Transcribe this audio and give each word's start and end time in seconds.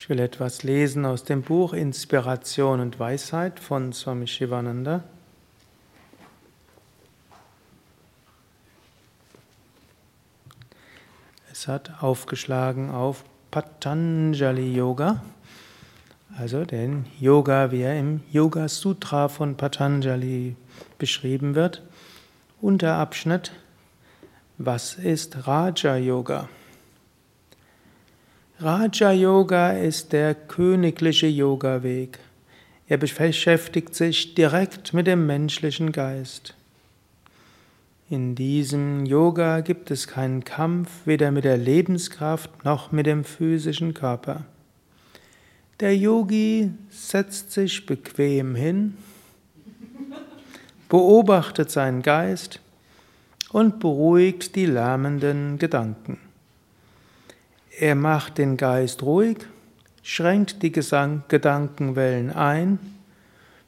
Ich 0.00 0.08
will 0.08 0.20
etwas 0.20 0.62
lesen 0.62 1.04
aus 1.04 1.24
dem 1.24 1.42
Buch 1.42 1.72
Inspiration 1.72 2.80
und 2.80 3.00
Weisheit 3.00 3.58
von 3.58 3.92
Swami 3.92 4.28
Shivananda. 4.28 5.02
Es 11.50 11.66
hat 11.66 12.00
aufgeschlagen 12.00 12.90
auf 12.90 13.24
Patanjali 13.50 14.72
Yoga, 14.72 15.20
also 16.38 16.64
den 16.64 17.06
Yoga, 17.18 17.72
wie 17.72 17.82
er 17.82 17.98
im 17.98 18.20
Yoga 18.30 18.68
Sutra 18.68 19.28
von 19.28 19.56
Patanjali 19.56 20.54
beschrieben 20.98 21.56
wird. 21.56 21.82
Unterabschnitt 22.60 23.50
Was 24.58 24.94
ist 24.94 25.48
Raja 25.48 25.96
Yoga? 25.96 26.48
Raja 28.60 29.12
Yoga 29.12 29.70
ist 29.70 30.12
der 30.12 30.34
königliche 30.34 31.28
Yoga-Weg. 31.28 32.18
Er 32.88 32.96
beschäftigt 32.96 33.94
sich 33.94 34.34
direkt 34.34 34.92
mit 34.92 35.06
dem 35.06 35.26
menschlichen 35.26 35.92
Geist. 35.92 36.56
In 38.10 38.34
diesem 38.34 39.06
Yoga 39.06 39.60
gibt 39.60 39.92
es 39.92 40.08
keinen 40.08 40.42
Kampf, 40.42 40.90
weder 41.04 41.30
mit 41.30 41.44
der 41.44 41.56
Lebenskraft 41.56 42.64
noch 42.64 42.90
mit 42.90 43.06
dem 43.06 43.22
physischen 43.22 43.94
Körper. 43.94 44.44
Der 45.78 45.96
Yogi 45.96 46.72
setzt 46.90 47.52
sich 47.52 47.86
bequem 47.86 48.56
hin, 48.56 48.96
beobachtet 50.88 51.70
seinen 51.70 52.02
Geist 52.02 52.58
und 53.52 53.78
beruhigt 53.78 54.56
die 54.56 54.66
lärmenden 54.66 55.58
Gedanken. 55.58 56.18
Er 57.80 57.94
macht 57.94 58.38
den 58.38 58.56
Geist 58.56 59.04
ruhig, 59.04 59.38
schränkt 60.02 60.64
die 60.64 60.72
Gesang 60.72 61.22
Gedankenwellen 61.28 62.32
ein, 62.32 62.80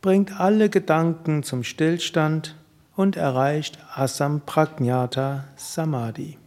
bringt 0.00 0.38
alle 0.38 0.70
Gedanken 0.70 1.42
zum 1.42 1.64
Stillstand 1.64 2.54
und 2.94 3.16
erreicht 3.16 3.78
Asamprajnata 3.96 5.46
Samadhi. 5.56 6.38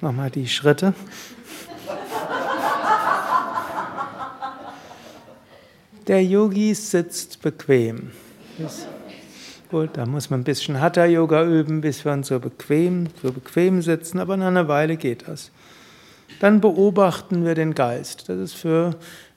Nochmal 0.00 0.30
die 0.30 0.48
Schritte. 0.48 0.94
Der 6.06 6.24
Yogi 6.24 6.74
sitzt 6.74 7.42
bequem. 7.42 8.12
Gut, 9.72 9.96
da 9.96 10.04
muss 10.04 10.28
man 10.28 10.40
ein 10.40 10.44
bisschen 10.44 10.82
Hatha-Yoga 10.82 11.44
üben, 11.46 11.80
bis 11.80 12.04
wir 12.04 12.12
uns 12.12 12.26
so 12.26 12.38
bequem, 12.38 13.06
so 13.22 13.32
bequem 13.32 13.80
sitzen, 13.80 14.18
aber 14.18 14.36
nach 14.36 14.48
einer 14.48 14.68
Weile 14.68 14.98
geht 14.98 15.26
das. 15.26 15.50
Dann 16.40 16.60
beobachten 16.60 17.46
wir 17.46 17.54
den 17.54 17.74
Geist. 17.74 18.28
Das 18.28 18.36
ist 18.36 18.52
für 18.52 18.94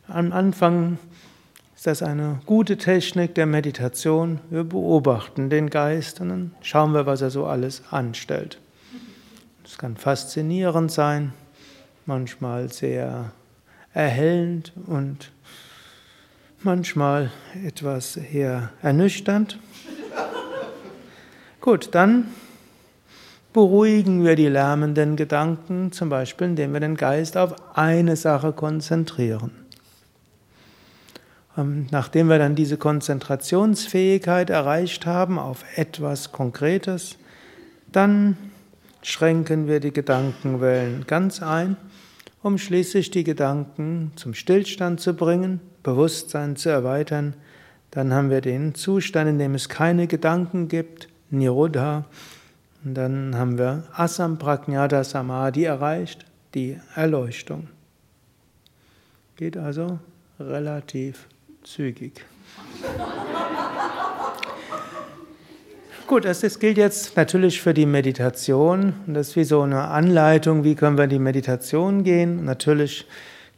am 0.09 0.33
Anfang 0.33 0.97
ist 1.73 1.87
das 1.87 2.03
eine 2.03 2.41
gute 2.45 2.75
Technik 2.75 3.33
der 3.35 3.45
Meditation. 3.45 4.41
Wir 4.49 4.65
beobachten 4.65 5.49
den 5.49 5.69
Geist 5.69 6.19
und 6.19 6.27
dann 6.27 6.51
schauen 6.61 6.91
wir, 6.91 7.05
was 7.05 7.21
er 7.21 7.29
so 7.29 7.45
alles 7.45 7.83
anstellt. 7.91 8.59
Das 9.63 9.77
kann 9.77 9.95
faszinierend 9.95 10.91
sein, 10.91 11.31
manchmal 12.05 12.69
sehr 12.73 13.31
erhellend 13.93 14.73
und 14.85 15.31
manchmal 16.61 17.31
etwas 17.65 18.17
eher 18.17 18.71
ernüchternd. 18.81 19.59
Gut, 21.65 21.89
dann 21.93 22.27
beruhigen 23.51 24.23
wir 24.23 24.35
die 24.35 24.49
lärmenden 24.49 25.15
Gedanken, 25.15 25.91
zum 25.91 26.09
Beispiel 26.09 26.49
indem 26.49 26.73
wir 26.73 26.79
den 26.79 26.95
Geist 26.95 27.37
auf 27.37 27.55
eine 27.75 28.15
Sache 28.17 28.53
konzentrieren. 28.53 29.49
Ähm, 31.57 31.87
nachdem 31.89 32.29
wir 32.29 32.37
dann 32.37 32.53
diese 32.53 32.77
Konzentrationsfähigkeit 32.77 34.51
erreicht 34.51 35.07
haben 35.07 35.39
auf 35.39 35.65
etwas 35.75 36.31
Konkretes, 36.31 37.17
dann 37.91 38.37
schränken 39.01 39.67
wir 39.67 39.79
die 39.79 39.91
Gedankenwellen 39.91 41.07
ganz 41.07 41.41
ein, 41.41 41.77
um 42.43 42.59
schließlich 42.59 43.09
die 43.09 43.23
Gedanken 43.23 44.11
zum 44.17 44.35
Stillstand 44.35 45.01
zu 45.01 45.15
bringen, 45.15 45.61
Bewusstsein 45.81 46.57
zu 46.57 46.69
erweitern. 46.69 47.33
Dann 47.89 48.13
haben 48.13 48.29
wir 48.29 48.41
den 48.41 48.75
Zustand, 48.75 49.31
in 49.31 49.39
dem 49.39 49.55
es 49.55 49.67
keine 49.67 50.05
Gedanken 50.05 50.67
gibt, 50.67 51.07
Nirodha. 51.29 52.05
Und 52.83 52.95
dann 52.95 53.35
haben 53.35 53.57
wir 53.57 53.83
Asamprajnata 53.93 55.03
Samadhi 55.03 55.63
erreicht, 55.63 56.25
die 56.53 56.79
Erleuchtung. 56.95 57.67
Geht 59.35 59.57
also 59.57 59.99
relativ 60.39 61.27
zügig. 61.63 62.23
Gut, 66.07 66.23
das 66.23 66.59
gilt 66.59 66.77
jetzt 66.77 67.17
natürlich 67.17 67.59
für 67.59 67.73
die 67.73 67.87
Meditation. 67.87 68.93
Das 69.07 69.29
ist 69.29 69.35
wie 69.37 69.43
so 69.43 69.61
eine 69.61 69.85
Anleitung, 69.85 70.63
wie 70.63 70.75
können 70.75 70.99
wir 70.99 71.05
in 71.05 71.09
die 71.09 71.17
Meditation 71.17 72.03
gehen. 72.03 72.45
Natürlich, 72.45 73.07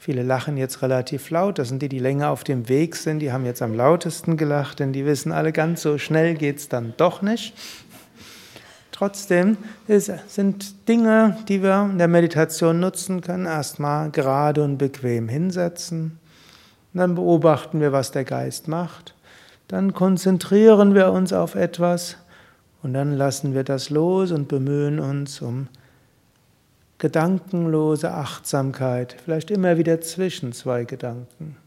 viele 0.07 0.23
lachen 0.23 0.56
jetzt 0.56 0.81
relativ 0.84 1.31
laut. 1.31 1.59
Das 1.59 1.68
sind 1.68 1.81
die, 1.81 1.90
die 1.90 2.00
länger 2.00 2.29
auf 2.29 2.45
dem 2.45 2.69
Weg 2.69 2.95
sind. 2.95 3.19
Die 3.19 3.34
haben 3.34 3.45
jetzt 3.45 3.62
am 3.62 3.73
lautesten 3.73 4.38
gelacht, 4.38 4.79
denn 4.79 4.94
die 4.94 5.06
wissen 5.06 5.34
alle, 5.34 5.51
ganz 5.51 5.81
so 5.81 5.97
schnell 5.97 6.35
geht 6.35 6.59
es 6.59 6.69
dann 6.69 6.94
doch 6.95 7.22
nicht. 7.22 7.53
Trotzdem 8.94 9.57
sind 9.85 10.88
Dinge, 10.88 11.35
die 11.50 11.62
wir 11.62 11.90
in 11.91 11.97
der 11.97 12.07
Meditation 12.07 12.79
nutzen 12.79 13.19
können. 13.19 13.47
Erstmal 13.47 14.09
gerade 14.09 14.63
und 14.63 14.78
bequem 14.78 15.28
hinsetzen. 15.28 16.17
Und 16.94 17.00
dann 17.01 17.16
beobachten 17.16 17.81
wir, 17.81 17.91
was 17.91 18.12
der 18.12 18.23
Geist 18.23 18.69
macht. 18.69 19.13
Dann 19.67 19.94
konzentrieren 19.94 20.96
wir 20.96 21.12
uns 21.12 21.34
auf 21.34 21.56
etwas 21.56 22.16
und 22.81 22.94
dann 22.94 23.12
lassen 23.12 23.53
wir 23.53 23.66
das 23.66 23.90
los 23.90 24.31
und 24.31 24.47
bemühen 24.47 25.01
uns 25.01 25.41
um 25.41 25.67
gedankenlose 26.97 28.12
Achtsamkeit, 28.12 29.16
vielleicht 29.24 29.52
immer 29.52 29.78
wieder 29.78 30.02
zwischen 30.02 30.53
zwei 30.53 30.84
Gedanken. 30.84 31.58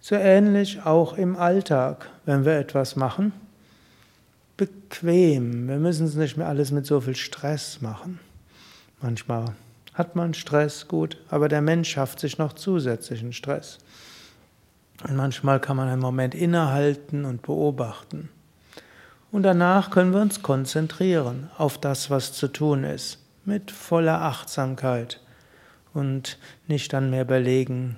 So 0.00 0.14
ähnlich 0.14 0.84
auch 0.84 1.18
im 1.18 1.36
Alltag, 1.36 2.08
wenn 2.24 2.44
wir 2.44 2.58
etwas 2.58 2.96
machen 2.96 3.32
bequem. 4.60 5.68
Wir 5.68 5.78
müssen 5.78 6.06
es 6.06 6.16
nicht 6.16 6.36
mehr 6.36 6.46
alles 6.46 6.70
mit 6.70 6.84
so 6.84 7.00
viel 7.00 7.16
Stress 7.16 7.80
machen. 7.80 8.20
Manchmal 9.00 9.54
hat 9.94 10.16
man 10.16 10.34
Stress, 10.34 10.86
gut, 10.86 11.16
aber 11.30 11.48
der 11.48 11.62
Mensch 11.62 11.88
schafft 11.88 12.20
sich 12.20 12.36
noch 12.36 12.52
zusätzlichen 12.52 13.32
Stress. 13.32 13.78
Und 15.08 15.16
manchmal 15.16 15.60
kann 15.60 15.78
man 15.78 15.88
einen 15.88 16.02
Moment 16.02 16.34
innehalten 16.34 17.24
und 17.24 17.40
beobachten. 17.40 18.28
Und 19.32 19.44
danach 19.44 19.88
können 19.90 20.12
wir 20.12 20.20
uns 20.20 20.42
konzentrieren 20.42 21.48
auf 21.56 21.78
das, 21.78 22.10
was 22.10 22.34
zu 22.34 22.48
tun 22.48 22.84
ist, 22.84 23.18
mit 23.50 23.72
voller 23.72 24.22
Achtsamkeit 24.22 25.20
und 25.92 26.38
nicht 26.68 26.92
dann 26.92 27.10
mehr 27.10 27.22
überlegen, 27.22 27.96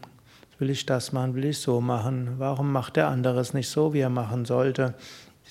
will 0.58 0.70
ich 0.70 0.86
das 0.86 1.12
machen, 1.12 1.34
will 1.34 1.44
ich 1.44 1.58
so 1.58 1.82
machen, 1.82 2.36
warum 2.38 2.72
macht 2.72 2.96
der 2.96 3.08
andere 3.08 3.38
es 3.40 3.52
nicht 3.52 3.68
so, 3.68 3.92
wie 3.92 4.00
er 4.00 4.08
machen 4.08 4.46
sollte, 4.46 4.94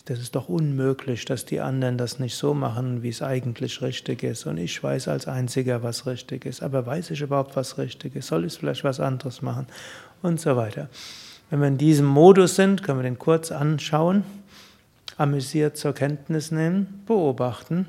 das 0.05 0.19
ist 0.19 0.33
doch 0.33 0.49
unmöglich, 0.49 1.25
dass 1.25 1.45
die 1.45 1.59
anderen 1.59 1.99
das 1.99 2.17
nicht 2.17 2.33
so 2.33 2.55
machen, 2.55 3.03
wie 3.03 3.09
es 3.09 3.21
eigentlich 3.21 3.83
richtig 3.83 4.23
ist. 4.23 4.47
Und 4.47 4.57
ich 4.57 4.81
weiß 4.81 5.07
als 5.07 5.27
Einziger, 5.27 5.83
was 5.83 6.07
richtig 6.07 6.45
ist. 6.45 6.63
Aber 6.63 6.87
weiß 6.87 7.11
ich 7.11 7.21
überhaupt, 7.21 7.55
was 7.55 7.77
richtig 7.77 8.15
ist? 8.15 8.27
Soll 8.27 8.45
ich 8.45 8.53
vielleicht 8.53 8.83
was 8.83 8.99
anderes 8.99 9.43
machen? 9.43 9.67
Und 10.23 10.41
so 10.41 10.55
weiter. 10.55 10.89
Wenn 11.51 11.59
wir 11.59 11.67
in 11.67 11.77
diesem 11.77 12.07
Modus 12.07 12.55
sind, 12.55 12.81
können 12.81 12.97
wir 12.97 13.03
den 13.03 13.19
kurz 13.19 13.51
anschauen, 13.51 14.23
amüsiert 15.17 15.77
zur 15.77 15.93
Kenntnis 15.93 16.49
nehmen, 16.49 17.03
beobachten 17.05 17.87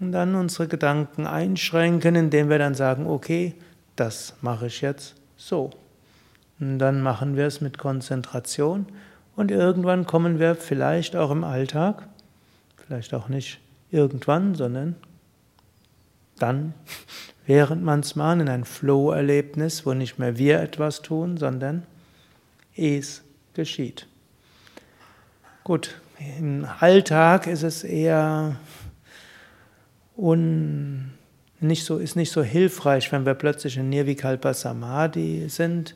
und 0.00 0.12
dann 0.12 0.34
unsere 0.34 0.66
Gedanken 0.66 1.26
einschränken, 1.26 2.16
indem 2.16 2.48
wir 2.48 2.58
dann 2.58 2.74
sagen, 2.74 3.06
okay, 3.06 3.54
das 3.96 4.34
mache 4.40 4.66
ich 4.66 4.80
jetzt 4.80 5.14
so. 5.36 5.70
Und 6.58 6.78
dann 6.78 7.02
machen 7.02 7.36
wir 7.36 7.46
es 7.46 7.60
mit 7.60 7.78
Konzentration 7.78 8.86
und 9.36 9.50
irgendwann 9.50 10.06
kommen 10.06 10.38
wir 10.38 10.54
vielleicht 10.54 11.16
auch 11.16 11.30
im 11.30 11.44
Alltag, 11.44 12.08
vielleicht 12.76 13.14
auch 13.14 13.28
nicht 13.28 13.60
irgendwann, 13.90 14.54
sondern 14.54 14.96
dann, 16.38 16.74
während 17.46 17.82
man 17.82 18.00
es 18.00 18.16
macht, 18.16 18.40
in 18.40 18.48
ein 18.48 18.64
Flow-Erlebnis, 18.64 19.84
wo 19.86 19.92
nicht 19.92 20.18
mehr 20.18 20.38
wir 20.38 20.60
etwas 20.60 21.02
tun, 21.02 21.36
sondern 21.36 21.84
es 22.76 23.22
geschieht. 23.54 24.06
Gut, 25.64 26.00
im 26.38 26.66
Alltag 26.80 27.46
ist 27.46 27.62
es 27.62 27.84
eher 27.84 28.56
un, 30.20 31.12
nicht 31.60 31.84
so, 31.84 31.98
ist 31.98 32.16
nicht 32.16 32.30
so 32.30 32.42
hilfreich, 32.42 33.10
wenn 33.12 33.26
wir 33.26 33.34
plötzlich 33.34 33.76
in 33.76 33.88
Nirvikalpa 33.88 34.54
Samadhi 34.54 35.48
sind 35.48 35.94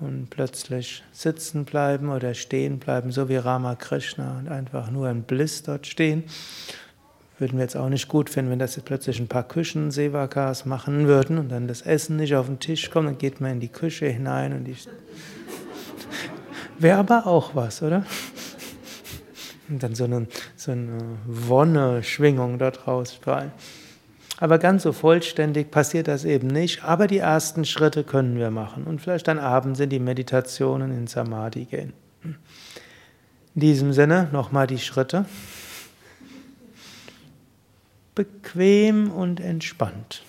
und 0.00 0.28
plötzlich 0.30 1.02
sitzen 1.12 1.64
bleiben 1.64 2.10
oder 2.10 2.34
stehen 2.34 2.78
bleiben, 2.78 3.12
so 3.12 3.28
wie 3.28 3.36
Ramakrishna 3.36 4.38
und 4.38 4.48
einfach 4.48 4.90
nur 4.90 5.10
im 5.10 5.22
Bliss 5.22 5.62
dort 5.62 5.86
stehen. 5.86 6.24
Würden 7.38 7.58
wir 7.58 7.64
jetzt 7.64 7.76
auch 7.76 7.88
nicht 7.88 8.08
gut 8.08 8.30
finden, 8.30 8.50
wenn 8.50 8.58
das 8.58 8.76
jetzt 8.76 8.84
plötzlich 8.84 9.18
ein 9.18 9.28
paar 9.28 9.46
Küchen 9.46 9.90
Sevakas 9.90 10.64
machen 10.64 11.06
würden 11.06 11.38
und 11.38 11.48
dann 11.48 11.66
das 11.66 11.82
Essen 11.82 12.16
nicht 12.16 12.34
auf 12.34 12.46
den 12.46 12.60
Tisch 12.60 12.90
kommt, 12.90 13.08
dann 13.08 13.18
geht 13.18 13.40
man 13.40 13.52
in 13.52 13.60
die 13.60 13.68
Küche 13.68 14.06
hinein 14.06 14.52
und 14.52 14.64
die. 14.64 14.76
Wäre 16.78 16.98
aber 16.98 17.26
auch 17.26 17.54
was, 17.54 17.82
oder? 17.82 18.04
Und 19.72 19.82
dann 19.82 19.94
so 19.94 20.04
eine, 20.04 20.26
so 20.54 20.72
eine 20.72 20.98
Wonne-Schwingung 21.26 22.58
dort 22.58 22.86
rausstrahlen. 22.86 23.52
Aber 24.38 24.58
ganz 24.58 24.82
so 24.82 24.92
vollständig 24.92 25.70
passiert 25.70 26.08
das 26.08 26.24
eben 26.26 26.48
nicht. 26.48 26.84
Aber 26.84 27.06
die 27.06 27.18
ersten 27.18 27.64
Schritte 27.64 28.04
können 28.04 28.36
wir 28.36 28.50
machen 28.50 28.84
und 28.84 29.00
vielleicht 29.00 29.28
dann 29.28 29.38
abends 29.38 29.80
in 29.80 29.88
die 29.88 29.98
Meditationen 29.98 30.90
in 30.92 31.06
Samadhi 31.06 31.64
gehen. 31.64 31.94
In 32.22 32.36
diesem 33.54 33.94
Sinne 33.94 34.28
nochmal 34.30 34.66
die 34.66 34.78
Schritte. 34.78 35.24
Bequem 38.14 39.10
und 39.10 39.40
entspannt. 39.40 40.22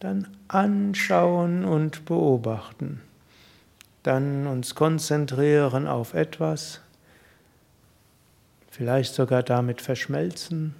Dann 0.00 0.28
anschauen 0.48 1.66
und 1.66 2.06
beobachten. 2.06 3.02
Dann 4.02 4.46
uns 4.46 4.74
konzentrieren 4.74 5.86
auf 5.86 6.14
etwas. 6.14 6.80
Vielleicht 8.76 9.14
sogar 9.14 9.42
damit 9.42 9.80
verschmelzen. 9.80 10.74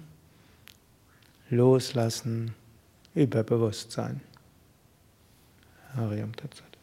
Loslassen 1.49 2.53
über 3.15 3.41
Bewusstsein. 3.41 4.21
Hariam 5.95 6.35
Tatsat. 6.35 6.76